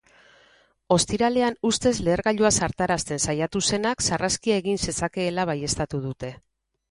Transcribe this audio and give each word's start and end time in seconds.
Ostiralean 0.95 1.57
ustez 1.69 1.91
lehergailua 2.07 2.51
zartarazten 2.61 3.21
saiatu 3.25 3.63
zenak 3.69 4.03
sarraskia 4.07 4.59
egin 4.63 4.83
zezakeela 4.87 5.47
baieztatu 5.53 6.01
dute. 6.07 6.33